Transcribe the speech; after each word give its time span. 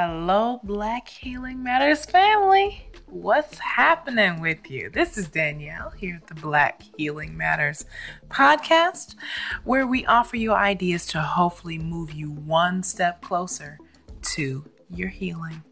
Hello, 0.00 0.60
Black 0.62 1.08
Healing 1.08 1.60
Matters 1.60 2.04
family. 2.04 2.88
What's 3.06 3.58
happening 3.58 4.40
with 4.40 4.70
you? 4.70 4.90
This 4.90 5.18
is 5.18 5.26
Danielle 5.26 5.90
here 5.90 6.20
at 6.22 6.28
the 6.28 6.40
Black 6.40 6.82
Healing 6.96 7.36
Matters 7.36 7.84
podcast, 8.28 9.16
where 9.64 9.88
we 9.88 10.06
offer 10.06 10.36
you 10.36 10.52
ideas 10.52 11.04
to 11.06 11.20
hopefully 11.20 11.78
move 11.78 12.12
you 12.12 12.30
one 12.30 12.84
step 12.84 13.22
closer 13.22 13.76
to 14.22 14.64
your 14.88 15.08
healing. 15.08 15.64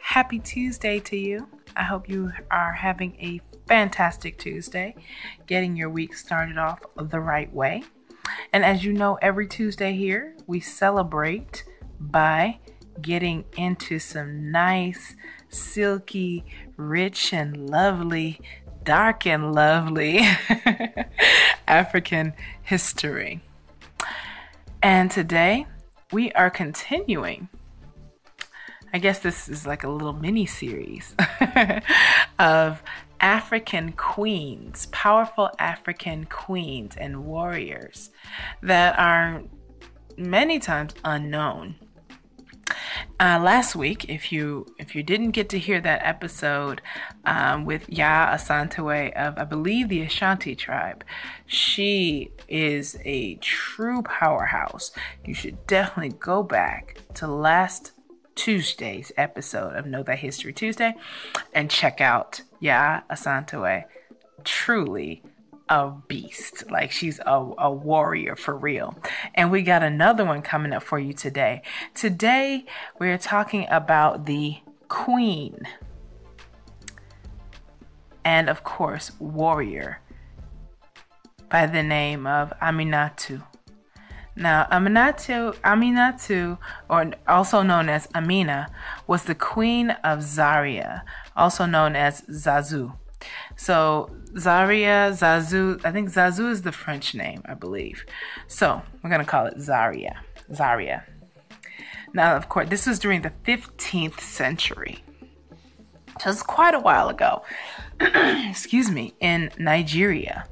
Happy 0.00 0.40
Tuesday 0.40 0.98
to 0.98 1.16
you. 1.16 1.46
I 1.76 1.84
hope 1.84 2.08
you 2.08 2.32
are 2.50 2.72
having 2.72 3.14
a 3.20 3.40
fantastic 3.68 4.38
Tuesday, 4.38 4.96
getting 5.46 5.76
your 5.76 5.88
week 5.88 6.16
started 6.16 6.58
off 6.58 6.80
the 6.96 7.20
right 7.20 7.54
way. 7.54 7.84
And 8.52 8.64
as 8.64 8.84
you 8.84 8.92
know, 8.92 9.20
every 9.22 9.46
Tuesday 9.46 9.94
here, 9.94 10.34
we 10.48 10.58
celebrate 10.58 11.62
by 12.00 12.58
getting 13.00 13.44
into 13.56 13.98
some 13.98 14.50
nice, 14.50 15.16
silky, 15.48 16.44
rich, 16.76 17.32
and 17.32 17.68
lovely, 17.70 18.40
dark 18.84 19.26
and 19.26 19.54
lovely 19.54 20.20
African 21.68 22.34
history. 22.62 23.40
And 24.82 25.10
today 25.10 25.66
we 26.12 26.30
are 26.32 26.50
continuing. 26.50 27.48
I 28.92 28.98
guess 28.98 29.18
this 29.18 29.48
is 29.48 29.66
like 29.66 29.82
a 29.82 29.88
little 29.88 30.12
mini 30.12 30.46
series 30.46 31.16
of 32.38 32.82
African 33.20 33.92
queens, 33.92 34.86
powerful 34.92 35.50
African 35.58 36.26
queens 36.26 36.94
and 36.96 37.24
warriors 37.24 38.10
that 38.62 38.98
are 38.98 39.42
many 40.16 40.58
times 40.58 40.94
unknown. 41.04 41.76
Uh, 43.24 43.38
last 43.38 43.74
week, 43.74 44.04
if 44.10 44.30
you 44.30 44.66
if 44.78 44.94
you 44.94 45.02
didn't 45.02 45.30
get 45.30 45.48
to 45.48 45.58
hear 45.58 45.80
that 45.80 46.02
episode 46.04 46.82
um, 47.24 47.64
with 47.64 47.86
Yaa 47.86 48.30
Asantewaa 48.34 49.14
of 49.14 49.38
I 49.38 49.44
believe 49.44 49.88
the 49.88 50.02
Ashanti 50.02 50.54
tribe, 50.54 51.02
she 51.46 52.32
is 52.48 52.98
a 53.02 53.36
true 53.36 54.02
powerhouse. 54.02 54.90
You 55.24 55.32
should 55.32 55.66
definitely 55.66 56.18
go 56.18 56.42
back 56.42 56.98
to 57.14 57.26
last 57.26 57.92
Tuesday's 58.34 59.10
episode 59.16 59.74
of 59.74 59.86
Know 59.86 60.02
That 60.02 60.18
History 60.18 60.52
Tuesday 60.52 60.92
and 61.54 61.70
check 61.70 62.02
out 62.02 62.42
Yaa 62.60 63.04
Asantewaa. 63.08 63.84
Truly 64.44 65.22
a 65.74 65.92
beast. 66.06 66.70
Like 66.70 66.92
she's 66.92 67.18
a, 67.18 67.50
a 67.58 67.70
warrior 67.70 68.36
for 68.36 68.56
real. 68.56 68.96
And 69.34 69.50
we 69.50 69.62
got 69.62 69.82
another 69.82 70.24
one 70.24 70.40
coming 70.40 70.72
up 70.72 70.84
for 70.84 71.00
you 71.00 71.12
today. 71.12 71.62
Today, 71.94 72.64
we're 73.00 73.18
talking 73.18 73.66
about 73.68 74.26
the 74.26 74.58
queen. 74.88 75.58
And 78.24 78.48
of 78.48 78.62
course, 78.62 79.10
warrior 79.18 80.00
by 81.50 81.66
the 81.66 81.82
name 81.82 82.24
of 82.26 82.52
Aminatu. 82.62 83.42
Now, 84.36 84.66
Aminatu, 84.70 85.54
Aminatu, 85.62 86.58
or 86.88 87.12
also 87.26 87.62
known 87.62 87.88
as 87.88 88.08
Amina, 88.14 88.68
was 89.06 89.24
the 89.24 89.34
queen 89.34 89.90
of 90.02 90.22
Zaria, 90.22 91.04
also 91.36 91.66
known 91.66 91.94
as 91.96 92.22
Zazu. 92.22 92.96
So 93.56 94.10
Zaria, 94.38 95.10
Zazu, 95.12 95.84
I 95.84 95.92
think 95.92 96.10
Zazu 96.10 96.50
is 96.50 96.62
the 96.62 96.72
French 96.72 97.14
name, 97.14 97.42
I 97.44 97.54
believe. 97.54 98.04
So 98.48 98.82
we're 99.02 99.10
going 99.10 99.24
to 99.24 99.26
call 99.26 99.46
it 99.46 99.60
Zaria. 99.60 100.20
Zaria. 100.52 101.04
Now, 102.12 102.36
of 102.36 102.48
course, 102.48 102.68
this 102.68 102.86
was 102.86 102.98
during 102.98 103.22
the 103.22 103.32
15th 103.44 104.20
century. 104.20 105.02
So 106.20 106.30
it's 106.30 106.42
quite 106.42 106.74
a 106.74 106.80
while 106.80 107.08
ago. 107.08 107.42
Excuse 108.00 108.90
me, 108.90 109.14
in 109.20 109.50
Nigeria, 109.58 110.46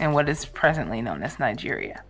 and 0.00 0.14
what 0.14 0.28
is 0.28 0.44
presently 0.44 1.02
known 1.02 1.22
as 1.22 1.38
Nigeria. 1.38 2.02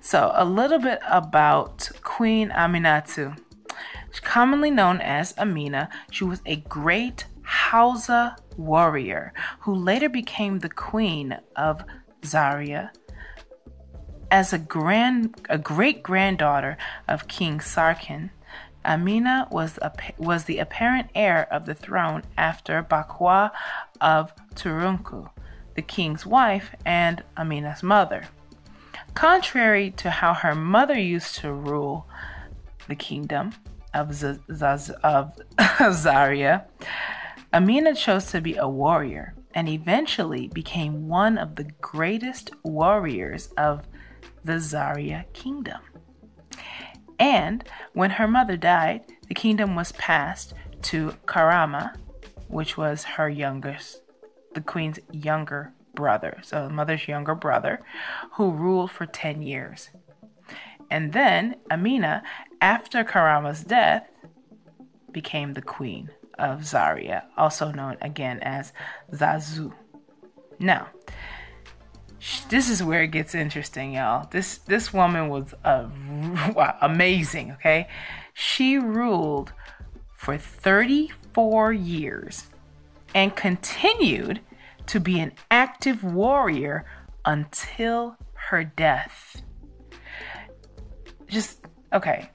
So, 0.00 0.32
a 0.34 0.44
little 0.44 0.78
bit 0.78 1.00
about 1.08 1.88
Queen 2.02 2.50
Aminatu. 2.50 3.38
Commonly 4.20 4.70
known 4.70 5.00
as 5.00 5.32
Amina, 5.38 5.88
she 6.10 6.24
was 6.24 6.42
a 6.44 6.56
great 6.56 7.24
Hausa 7.42 8.36
warrior 8.56 9.32
who 9.60 9.74
later 9.74 10.08
became 10.08 10.58
the 10.58 10.68
queen 10.68 11.38
of 11.56 11.84
Zaria. 12.24 12.92
As 14.30 14.52
a 14.52 14.58
grand, 14.58 15.40
a 15.48 15.58
great 15.58 16.02
granddaughter 16.02 16.76
of 17.06 17.28
King 17.28 17.58
Sarkin, 17.58 18.30
Amina 18.84 19.46
was, 19.50 19.78
a, 19.80 19.92
was 20.18 20.44
the 20.44 20.58
apparent 20.58 21.10
heir 21.14 21.46
of 21.52 21.66
the 21.66 21.74
throne 21.74 22.22
after 22.36 22.82
Bakwa 22.82 23.50
of 24.00 24.32
Turunku, 24.54 25.30
the 25.74 25.82
king's 25.82 26.26
wife 26.26 26.74
and 26.84 27.22
Amina's 27.36 27.82
mother. 27.82 28.24
Contrary 29.14 29.90
to 29.90 30.10
how 30.10 30.34
her 30.34 30.54
mother 30.54 30.98
used 30.98 31.36
to 31.36 31.52
rule 31.52 32.06
the 32.88 32.94
kingdom 32.94 33.52
of, 33.94 34.14
Z- 34.14 34.38
Z- 34.52 34.94
of 35.04 35.38
Zaria, 35.92 36.66
Amina 37.54 37.94
chose 37.94 38.26
to 38.30 38.40
be 38.40 38.56
a 38.56 38.66
warrior 38.66 39.34
and 39.54 39.68
eventually 39.68 40.48
became 40.48 41.06
one 41.06 41.36
of 41.36 41.56
the 41.56 41.68
greatest 41.82 42.50
warriors 42.64 43.48
of 43.58 43.86
the 44.42 44.58
Zaria 44.58 45.26
kingdom. 45.34 45.80
And 47.18 47.62
when 47.92 48.12
her 48.12 48.26
mother 48.26 48.56
died, 48.56 49.02
the 49.28 49.34
kingdom 49.34 49.76
was 49.76 49.92
passed 49.92 50.54
to 50.82 51.14
Karama, 51.26 51.94
which 52.48 52.78
was 52.78 53.04
her 53.04 53.28
youngest, 53.28 54.00
the 54.54 54.62
queen's 54.62 54.98
younger 55.10 55.74
brother, 55.94 56.38
so 56.42 56.66
the 56.66 56.72
mother's 56.72 57.06
younger 57.06 57.34
brother, 57.34 57.80
who 58.32 58.50
ruled 58.50 58.90
for 58.90 59.04
10 59.04 59.42
years. 59.42 59.90
And 60.90 61.12
then 61.12 61.56
Amina, 61.70 62.22
after 62.62 63.04
Karama's 63.04 63.62
death, 63.62 64.08
became 65.12 65.52
the 65.52 65.60
queen 65.60 66.08
of 66.42 66.66
Zaria, 66.66 67.24
also 67.38 67.70
known 67.70 67.96
again 68.00 68.40
as 68.40 68.72
Zazu. 69.12 69.72
Now, 70.58 70.88
this 72.50 72.68
is 72.68 72.82
where 72.82 73.02
it 73.04 73.12
gets 73.12 73.34
interesting, 73.34 73.94
y'all. 73.94 74.28
This 74.30 74.58
this 74.58 74.92
woman 74.92 75.28
was 75.28 75.54
amazing. 76.82 77.52
Okay, 77.52 77.88
she 78.34 78.76
ruled 78.76 79.52
for 80.16 80.36
34 80.36 81.72
years 81.72 82.46
and 83.14 83.34
continued 83.34 84.40
to 84.86 85.00
be 85.00 85.20
an 85.20 85.32
active 85.50 86.02
warrior 86.02 86.84
until 87.24 88.16
her 88.48 88.64
death. 88.64 89.42
Just 91.28 91.60
okay, 91.92 92.30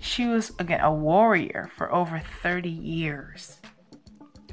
she 0.00 0.26
was, 0.26 0.52
again, 0.58 0.80
a 0.80 0.92
warrior 0.92 1.70
for 1.76 1.92
over 1.92 2.20
30 2.20 2.68
years. 2.68 3.58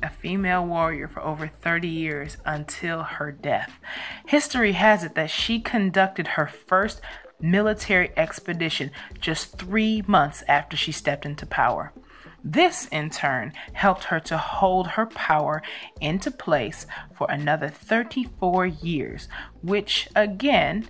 A 0.04 0.10
female 0.10 0.66
warrior 0.66 1.08
for 1.08 1.22
over 1.22 1.48
30 1.48 1.88
years 1.88 2.38
until 2.46 3.04
her 3.04 3.32
death. 3.32 3.80
History 4.28 4.74
has 4.74 5.04
it 5.04 5.16
that 5.16 5.30
she 5.30 5.60
conducted 5.60 6.28
her 6.30 6.48
first 6.48 7.02
military 7.40 8.12
expedition 8.18 8.92
just 9.20 9.58
three 9.58 10.04
months 10.08 10.44
after 10.48 10.76
she 10.78 10.92
stepped 10.92 11.26
into 11.26 11.46
power. 11.46 11.94
This, 12.44 12.88
in 12.92 13.10
turn, 13.10 13.54
helped 13.74 14.06
her 14.06 14.20
to 14.22 14.38
hold 14.38 14.90
her 14.90 15.08
power 15.08 15.64
into 16.00 16.30
place 16.30 16.86
for 17.14 17.26
another 17.30 17.70
34 17.70 18.68
years, 18.68 19.28
which 19.64 20.08
again 20.16 20.88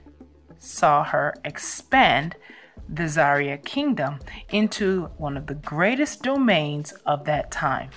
saw 0.59 1.05
her 1.05 1.33
expand 1.45 2.35
the 2.87 3.07
Zaria 3.07 3.57
kingdom 3.57 4.19
into 4.49 5.09
one 5.17 5.37
of 5.37 5.47
the 5.47 5.55
greatest 5.55 6.21
domains 6.23 6.91
of 7.05 7.25
that 7.25 7.51
time. 7.51 7.89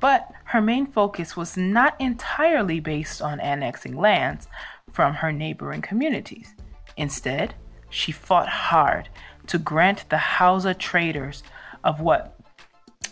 But 0.00 0.30
her 0.44 0.60
main 0.60 0.86
focus 0.86 1.36
was 1.36 1.56
not 1.56 2.00
entirely 2.00 2.80
based 2.80 3.20
on 3.20 3.40
annexing 3.40 3.96
lands 3.96 4.48
from 4.92 5.14
her 5.14 5.32
neighboring 5.32 5.82
communities. 5.82 6.54
Instead, 6.96 7.54
she 7.90 8.12
fought 8.12 8.48
hard 8.48 9.08
to 9.46 9.58
grant 9.58 10.08
the 10.08 10.18
Hausa 10.18 10.74
traders 10.74 11.42
of 11.84 12.00
what 12.00 12.36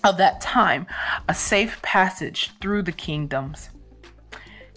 of 0.04 0.16
that 0.16 0.40
time 0.40 0.86
a 1.28 1.34
safe 1.34 1.82
passage 1.82 2.52
through 2.60 2.82
the 2.82 2.92
kingdoms. 2.92 3.70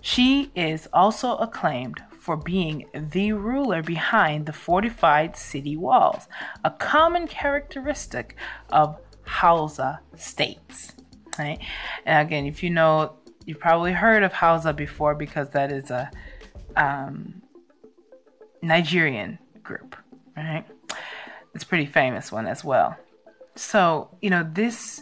She 0.02 0.52
is 0.56 0.88
also 0.92 1.38
acclaimed 1.38 2.02
for 2.22 2.38
being 2.38 2.86
the 2.94 3.34
ruler 3.34 3.82
behind 3.82 4.46
the 4.46 4.54
fortified 4.54 5.36
city 5.36 5.76
walls, 5.76 6.28
a 6.64 6.70
common 6.70 7.28
characteristic 7.28 8.36
of 8.70 8.96
Hausa 9.26 10.02
states. 10.16 10.94
Right? 11.40 11.58
And 12.06 12.28
again, 12.28 12.46
if 12.46 12.62
you 12.62 12.70
know, 12.70 13.16
you've 13.48 13.60
probably 13.60 13.94
heard 13.94 14.22
of 14.22 14.34
Hausa 14.34 14.72
before 14.72 15.16
because 15.16 15.50
that 15.50 15.72
is 15.72 15.90
a 15.90 16.12
um, 16.76 17.42
Nigerian 18.62 19.40
group, 19.64 19.96
right? 20.38 20.64
It's 21.56 21.64
a 21.64 21.68
pretty 21.68 21.88
famous 21.88 22.32
one 22.32 22.46
as 22.46 22.64
well. 22.64 22.96
so 23.56 24.10
you 24.22 24.30
know 24.30 24.48
this 24.54 25.02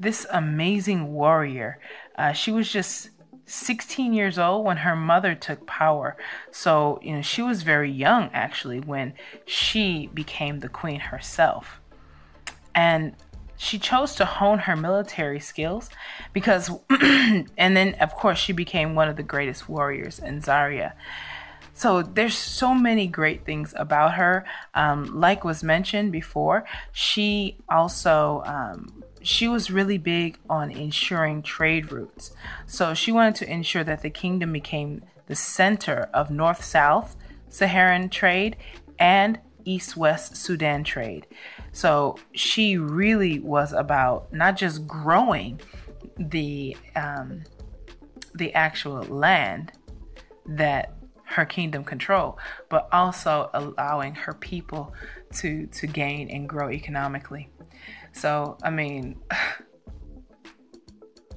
this 0.00 0.26
amazing 0.32 1.12
warrior. 1.12 1.78
Uh, 2.16 2.32
she 2.32 2.50
was 2.50 2.72
just 2.72 3.10
16 3.46 4.12
years 4.12 4.38
old 4.38 4.64
when 4.64 4.78
her 4.78 4.96
mother 4.96 5.34
took 5.34 5.66
power. 5.66 6.16
So, 6.50 6.98
you 7.02 7.14
know, 7.14 7.22
she 7.22 7.42
was 7.42 7.62
very 7.62 7.90
young 7.90 8.30
actually 8.32 8.80
when 8.80 9.14
she 9.44 10.10
became 10.12 10.60
the 10.60 10.68
queen 10.68 11.00
herself. 11.00 11.80
And 12.74 13.14
she 13.56 13.78
chose 13.78 14.14
to 14.16 14.24
hone 14.24 14.58
her 14.60 14.76
military 14.76 15.40
skills 15.40 15.88
because, 16.32 16.70
and 16.90 17.46
then 17.56 17.94
of 17.94 18.14
course, 18.14 18.38
she 18.38 18.52
became 18.52 18.94
one 18.94 19.08
of 19.08 19.16
the 19.16 19.22
greatest 19.22 19.68
warriors 19.68 20.18
in 20.18 20.42
Zaria. 20.42 20.94
So 21.72 22.02
there's 22.02 22.36
so 22.36 22.74
many 22.74 23.06
great 23.06 23.44
things 23.44 23.74
about 23.76 24.14
her. 24.14 24.46
Um, 24.74 25.20
like 25.20 25.44
was 25.44 25.62
mentioned 25.62 26.10
before, 26.10 26.64
she 26.92 27.58
also 27.68 28.42
um, 28.46 29.04
she 29.26 29.48
was 29.48 29.70
really 29.70 29.98
big 29.98 30.38
on 30.48 30.70
ensuring 30.70 31.42
trade 31.42 31.90
routes. 31.90 32.32
So 32.66 32.94
she 32.94 33.10
wanted 33.10 33.34
to 33.36 33.50
ensure 33.50 33.84
that 33.84 34.02
the 34.02 34.10
kingdom 34.10 34.52
became 34.52 35.02
the 35.26 35.34
center 35.34 36.08
of 36.14 36.30
North 36.30 36.62
South 36.62 37.16
Saharan 37.48 38.08
trade 38.08 38.56
and 38.98 39.38
East 39.64 39.96
West 39.96 40.36
Sudan 40.36 40.84
trade. 40.84 41.26
So 41.72 42.18
she 42.32 42.76
really 42.76 43.40
was 43.40 43.72
about 43.72 44.32
not 44.32 44.56
just 44.56 44.86
growing 44.86 45.60
the 46.16 46.76
um, 46.94 47.42
the 48.34 48.54
actual 48.54 49.02
land 49.02 49.72
that 50.46 50.92
her 51.24 51.44
kingdom 51.44 51.82
control, 51.82 52.38
but 52.68 52.88
also 52.92 53.50
allowing 53.52 54.14
her 54.14 54.34
people 54.34 54.94
to 55.34 55.66
to 55.66 55.86
gain 55.86 56.30
and 56.30 56.48
grow 56.48 56.70
economically. 56.70 57.48
So, 58.16 58.56
I 58.62 58.70
mean, 58.70 59.20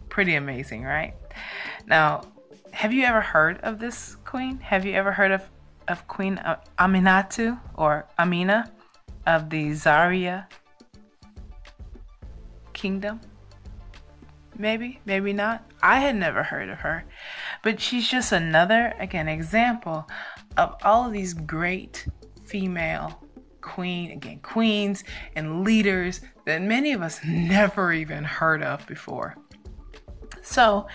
pretty 0.10 0.36
amazing, 0.36 0.84
right? 0.84 1.14
Now, 1.88 2.22
have 2.72 2.94
you 2.94 3.04
ever 3.04 3.20
heard 3.20 3.60
of 3.62 3.80
this 3.80 4.16
queen? 4.24 4.60
Have 4.60 4.86
you 4.86 4.94
ever 4.94 5.12
heard 5.12 5.32
of, 5.32 5.44
of 5.90 6.08
Queen 6.08 6.42
Aminatu 6.80 7.60
or 7.76 8.08
Amina 8.18 8.72
of 9.28 9.50
the 9.50 9.74
Zaria 9.74 10.48
kingdom? 12.72 13.20
Maybe, 14.58 15.02
maybe 15.06 15.34
not. 15.34 15.70
I 15.82 16.00
had 16.00 16.16
never 16.16 16.44
heard 16.44 16.70
of 16.70 16.80
her. 16.80 17.04
But 17.62 17.82
she's 17.82 18.08
just 18.08 18.32
another, 18.32 18.94
again, 19.00 19.28
example 19.28 20.08
of 20.56 20.76
all 20.84 21.08
of 21.08 21.12
these 21.12 21.34
great 21.34 22.08
female 22.46 23.22
queen, 23.62 24.12
again, 24.12 24.40
queens 24.40 25.04
and 25.36 25.64
leaders 25.64 26.22
that 26.46 26.62
many 26.62 26.94
of 26.94 27.02
us 27.02 27.20
never 27.26 27.94
even 27.94 28.24
heard 28.24 28.64
of 28.64 28.86
before. 28.88 29.36
So, 30.42 30.88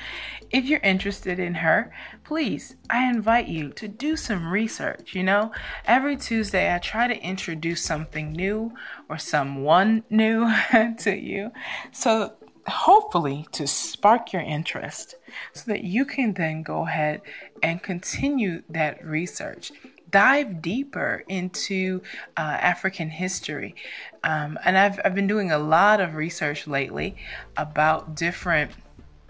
if 0.51 0.65
you're 0.65 0.81
interested 0.81 1.39
in 1.39 1.55
her, 1.55 1.93
please, 2.25 2.77
I 2.91 3.09
invite 3.09 3.49
you 3.49 3.71
to 3.71 3.89
do 3.89 4.17
some 4.17 4.51
research. 4.51 5.15
You 5.15 5.23
know, 5.23 5.53
every 5.85 6.17
Tuesday 6.17 6.75
I 6.75 6.79
try 6.79 7.07
to 7.07 7.21
introduce 7.21 7.83
something 7.83 8.33
new 8.33 8.73
or 9.09 9.19
someone 9.19 10.05
new 10.11 10.53
to 10.99 11.17
you. 11.17 11.51
So, 11.93 12.35
hopefully, 12.67 13.47
to 13.53 13.67
spark 13.67 14.33
your 14.33 14.43
interest 14.43 15.17
so 15.53 15.65
that 15.67 15.85
you 15.85 16.05
can 16.05 16.33
then 16.35 16.63
go 16.63 16.87
ahead 16.87 17.21
and 17.63 17.83
continue 17.83 18.63
that 18.69 19.05
research 19.05 19.73
dive 20.15 20.63
deeper 20.63 21.25
into 21.27 22.01
uh, 22.37 22.41
African 22.41 23.11
history. 23.11 23.75
Um, 24.23 24.57
and 24.65 24.79
I've, 24.79 25.01
I've 25.05 25.17
been 25.17 25.27
doing 25.27 25.51
a 25.51 25.59
lot 25.59 26.01
of 26.01 26.15
research 26.15 26.69
lately 26.69 27.17
about 27.57 28.15
different 28.15 28.71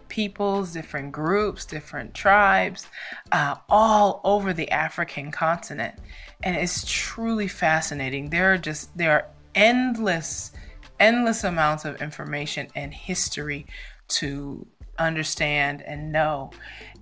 peoples, 0.08 0.74
different 0.74 1.10
groups, 1.10 1.64
different 1.64 2.12
tribes, 2.12 2.86
uh, 3.32 3.54
all 3.70 4.20
over 4.24 4.52
the 4.52 4.70
African 4.70 5.32
continent. 5.32 5.94
And 6.42 6.54
it's 6.54 6.84
truly 6.86 7.48
fascinating. 7.48 8.28
There 8.28 8.52
are 8.52 8.58
just, 8.58 8.94
there 8.94 9.12
are 9.12 9.26
endless, 9.54 10.52
endless 11.00 11.44
amounts 11.44 11.86
of 11.86 12.02
information 12.02 12.68
and 12.74 12.92
history 12.92 13.64
to 14.08 14.66
understand 14.98 15.80
and 15.80 16.12
know. 16.12 16.50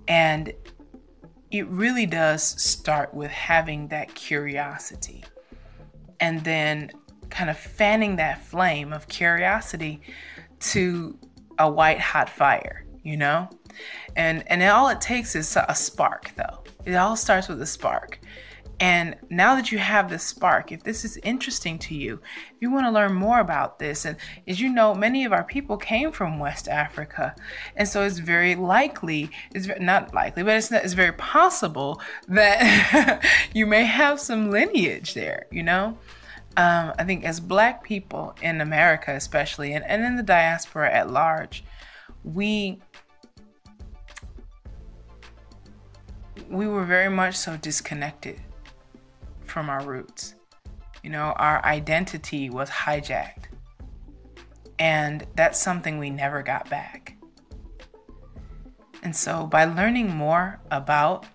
And 0.07 0.53
it 1.53 1.67
really 1.67 2.07
does 2.07 2.41
start 2.43 3.13
with 3.13 3.29
having 3.29 3.87
that 3.89 4.13
curiosity 4.15 5.23
and 6.19 6.43
then 6.43 6.91
kind 7.29 7.47
of 7.47 7.57
fanning 7.57 8.15
that 8.15 8.43
flame 8.43 8.91
of 8.91 9.07
curiosity 9.07 10.01
to 10.59 11.15
a 11.59 11.69
white 11.69 11.99
hot 11.99 12.27
fire, 12.27 12.85
you 13.03 13.15
know? 13.15 13.47
And 14.15 14.43
and 14.47 14.63
all 14.63 14.89
it 14.89 14.99
takes 14.99 15.35
is 15.35 15.55
a 15.55 15.75
spark 15.75 16.31
though. 16.35 16.63
It 16.85 16.95
all 16.95 17.15
starts 17.15 17.47
with 17.47 17.61
a 17.61 17.67
spark. 17.67 18.19
And 18.83 19.15
now 19.29 19.55
that 19.55 19.71
you 19.71 19.77
have 19.77 20.09
this 20.09 20.25
spark, 20.25 20.73
if 20.73 20.83
this 20.83 21.05
is 21.05 21.15
interesting 21.23 21.79
to 21.79 21.95
you, 21.95 22.19
if 22.49 22.55
you 22.59 22.69
want 22.69 22.85
to 22.85 22.91
learn 22.91 23.13
more 23.13 23.39
about 23.39 23.79
this, 23.79 24.03
and 24.03 24.17
as 24.45 24.59
you 24.59 24.67
know, 24.67 24.93
many 24.93 25.23
of 25.23 25.31
our 25.31 25.45
people 25.45 25.77
came 25.77 26.11
from 26.11 26.37
West 26.37 26.67
Africa, 26.67 27.33
and 27.77 27.87
so 27.87 28.03
it's 28.03 28.19
very 28.19 28.55
likely, 28.55 29.31
it's 29.55 29.69
not 29.79 30.13
likely, 30.13 30.43
but 30.43 30.57
it's, 30.57 30.69
not, 30.69 30.83
it's 30.83 30.95
very 30.95 31.13
possible 31.13 32.01
that 32.27 33.23
you 33.53 33.65
may 33.65 33.85
have 33.85 34.19
some 34.19 34.51
lineage 34.51 35.13
there, 35.13 35.45
you 35.49 35.63
know? 35.63 35.97
Um, 36.57 36.91
I 36.99 37.05
think 37.05 37.23
as 37.23 37.39
Black 37.39 37.85
people 37.85 38.35
in 38.41 38.59
America, 38.59 39.13
especially, 39.15 39.71
and, 39.71 39.85
and 39.85 40.03
in 40.03 40.17
the 40.17 40.23
diaspora 40.23 40.91
at 40.91 41.09
large, 41.09 41.63
we 42.25 42.81
we 46.49 46.67
were 46.67 46.83
very 46.83 47.09
much 47.09 47.35
so 47.35 47.55
disconnected 47.55 48.41
from 49.53 49.69
our 49.69 49.85
roots. 49.85 50.33
You 51.03 51.11
know, 51.11 51.33
our 51.37 51.63
identity 51.63 52.49
was 52.49 52.69
hijacked. 52.69 53.45
And 54.79 55.25
that's 55.35 55.59
something 55.59 55.99
we 55.99 56.09
never 56.09 56.41
got 56.41 56.69
back. 56.69 57.15
And 59.03 59.15
so, 59.15 59.45
by 59.45 59.65
learning 59.65 60.09
more 60.09 60.59
about 60.71 61.27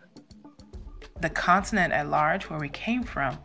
the 1.21 1.31
continent 1.31 1.93
at 1.93 2.09
large, 2.09 2.51
where 2.51 2.59
we 2.59 2.71
came 2.71 3.05
from, 3.05 3.39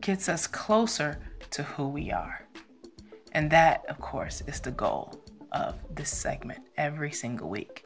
gets 0.00 0.28
us 0.28 0.46
closer 0.46 1.20
to 1.50 1.62
who 1.62 1.88
we 1.88 2.10
are. 2.10 2.46
And 3.32 3.50
that, 3.50 3.84
of 3.88 4.00
course, 4.00 4.42
is 4.46 4.60
the 4.60 4.70
goal 4.70 5.12
of 5.52 5.74
this 5.94 6.10
segment 6.10 6.60
every 6.76 7.12
single 7.12 7.50
week. 7.50 7.84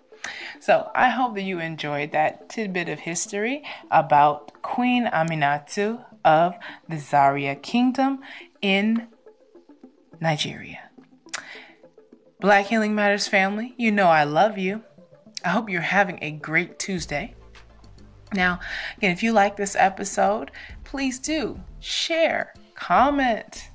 So 0.60 0.90
I 0.94 1.08
hope 1.10 1.34
that 1.34 1.42
you 1.42 1.58
enjoyed 1.58 2.12
that 2.12 2.48
tidbit 2.48 2.88
of 2.88 3.00
history 3.00 3.62
about 3.90 4.62
Queen 4.62 5.06
Aminatu 5.06 6.04
of 6.24 6.54
the 6.88 6.98
Zaria 6.98 7.54
Kingdom 7.54 8.20
in 8.62 9.08
Nigeria. 10.20 10.90
Black 12.40 12.66
Healing 12.66 12.94
Matters 12.94 13.28
family, 13.28 13.74
you 13.76 13.90
know 13.92 14.08
I 14.08 14.24
love 14.24 14.58
you. 14.58 14.82
I 15.44 15.50
hope 15.50 15.68
you're 15.68 15.80
having 15.82 16.18
a 16.22 16.30
great 16.30 16.78
Tuesday. 16.78 17.34
Now, 18.32 18.60
again, 18.96 19.12
if 19.12 19.22
you 19.22 19.32
like 19.32 19.56
this 19.56 19.76
episode, 19.76 20.50
please 20.82 21.18
do 21.18 21.60
share, 21.80 22.54
comment, 22.74 23.70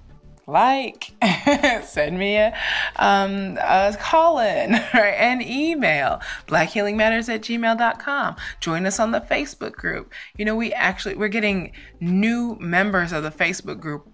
like, 0.47 1.11
send 1.83 2.17
me 2.17 2.37
a, 2.37 2.53
um, 2.97 3.57
a 3.61 3.95
call 3.99 4.39
in 4.39 4.75
or 4.75 4.99
an 5.05 5.41
email, 5.41 6.21
blackhealingmatters 6.47 7.33
at 7.33 7.41
gmail.com. 7.41 8.35
Join 8.59 8.85
us 8.85 8.99
on 8.99 9.11
the 9.11 9.21
Facebook 9.21 9.73
group. 9.73 10.13
You 10.37 10.45
know, 10.45 10.55
we 10.55 10.73
actually, 10.73 11.15
we're 11.15 11.27
getting 11.27 11.71
new 11.99 12.57
members 12.59 13.11
of 13.11 13.23
the 13.23 13.31
Facebook 13.31 13.79
group 13.79 14.07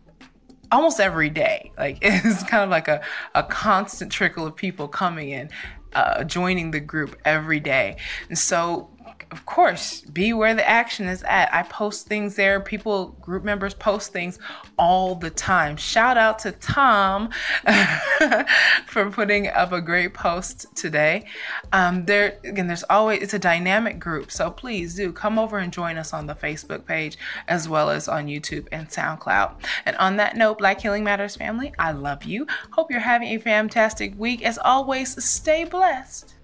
almost 0.71 0.99
every 0.99 1.29
day. 1.29 1.71
Like 1.77 1.99
it's 2.01 2.43
kind 2.43 2.63
of 2.63 2.69
like 2.69 2.87
a, 2.87 3.01
a 3.33 3.43
constant 3.43 4.11
trickle 4.11 4.45
of 4.45 4.55
people 4.55 4.87
coming 4.87 5.29
in, 5.29 5.49
uh, 5.93 6.23
joining 6.23 6.71
the 6.71 6.79
group 6.79 7.15
every 7.25 7.59
day. 7.59 7.97
And 8.29 8.37
so 8.37 8.89
of 9.35 9.45
course, 9.45 9.99
be 9.99 10.31
where 10.31 10.55
the 10.55 10.65
action 10.65 11.07
is 11.07 11.21
at. 11.23 11.53
I 11.53 11.63
post 11.63 12.07
things 12.07 12.35
there. 12.35 12.61
People, 12.61 13.07
group 13.19 13.43
members 13.43 13.73
post 13.73 14.13
things 14.13 14.39
all 14.79 15.13
the 15.13 15.29
time. 15.29 15.75
Shout 15.75 16.15
out 16.15 16.39
to 16.39 16.53
Tom 16.53 17.31
for 18.85 19.11
putting 19.11 19.49
up 19.49 19.73
a 19.73 19.81
great 19.81 20.13
post 20.13 20.73
today. 20.73 21.25
Um, 21.73 22.05
there 22.05 22.39
again, 22.45 22.67
there's 22.67 22.85
always 22.89 23.21
it's 23.21 23.33
a 23.33 23.39
dynamic 23.39 23.99
group, 23.99 24.31
so 24.31 24.49
please 24.49 24.95
do 24.95 25.11
come 25.11 25.37
over 25.37 25.57
and 25.57 25.73
join 25.73 25.97
us 25.97 26.13
on 26.13 26.27
the 26.27 26.35
Facebook 26.35 26.85
page 26.85 27.17
as 27.49 27.67
well 27.67 27.89
as 27.89 28.07
on 28.07 28.27
YouTube 28.27 28.69
and 28.71 28.87
SoundCloud. 28.87 29.53
And 29.85 29.97
on 29.97 30.15
that 30.15 30.37
note, 30.37 30.59
Black 30.59 30.79
Healing 30.79 31.03
Matters 31.03 31.35
family, 31.35 31.73
I 31.77 31.91
love 31.91 32.23
you. 32.23 32.47
Hope 32.71 32.89
you're 32.89 33.01
having 33.01 33.27
a 33.27 33.37
fantastic 33.37 34.17
week. 34.17 34.43
As 34.43 34.57
always, 34.57 35.21
stay 35.21 35.65
blessed. 35.65 36.35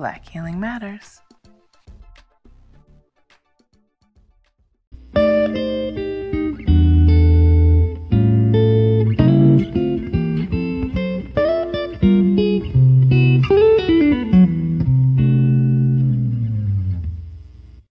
Black 0.00 0.26
Healing 0.26 0.58
Matters. 0.58 1.20